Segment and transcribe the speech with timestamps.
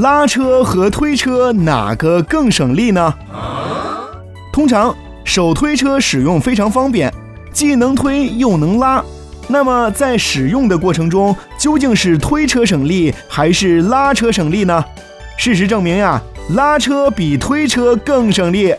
[0.00, 3.12] 拉车和推车哪个更省力呢？
[4.52, 7.12] 通常手推车使用非常方便，
[7.52, 9.02] 既能推又能拉。
[9.48, 14.84] 那么在使用的过程中，究竟是推车省力还是拉车省力呢？
[15.36, 18.72] 事实证明呀，拉车比推车更省力。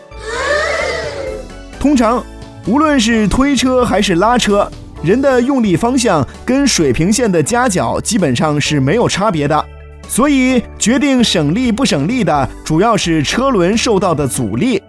[1.78, 2.24] 通常，
[2.66, 4.70] 无论是推车还是拉车，
[5.02, 9.66] 人的用力方向跟水平线的夹角基本上是没有差别的。
[10.10, 14.82] 所以，决定省力不省力的主要是车轮受到的阻力，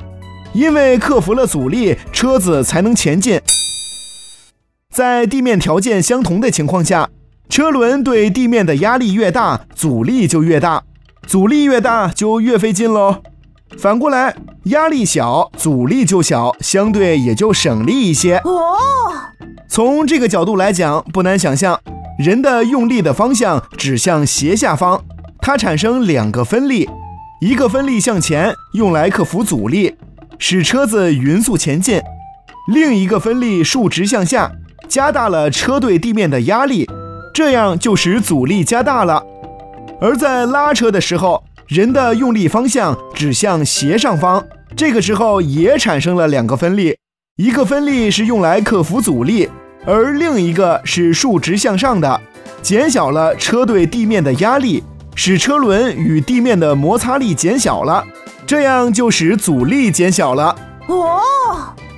[0.51, 3.39] 因为克服了阻力，车子才能前进。
[4.91, 7.07] 在地面条件相同的情况下，
[7.47, 10.81] 车轮对地面的压力越大，阻力就越大，
[11.27, 13.21] 阻力越大就越费劲喽。
[13.77, 18.37] 反过来，压力小，阻力就小，相对也就省力一些。
[18.37, 18.67] 哦，
[19.69, 21.79] 从这个角度来讲，不难想象，
[22.19, 25.03] 人的用力的方向指向斜下方。
[25.39, 26.87] 它产生两个分力，
[27.41, 29.95] 一个分力向前，用来克服阻力，
[30.37, 31.99] 使车子匀速前进；
[32.71, 34.51] 另一个分力竖直向下，
[34.87, 36.87] 加大了车对地面的压力，
[37.33, 39.23] 这样就使阻力加大了。
[39.99, 46.95] 而在拉车的时候，人的用力方向指向斜上方，这个时候也产生了两个分力，
[47.37, 49.49] 一个分力是用来克服阻力，
[49.85, 52.21] 而另一个是竖直向上的，
[52.61, 54.83] 减小了车对地面的压力。
[55.13, 58.03] 使车轮与地面的摩擦力减小了，
[58.47, 60.55] 这样就使阻力减小了。
[60.87, 61.19] 哦，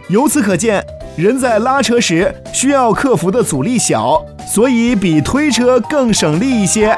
[0.10, 0.84] 由此可见，
[1.16, 4.20] 人在拉车时需要克服的阻力小，
[4.52, 6.98] 所以比推车更省力一些。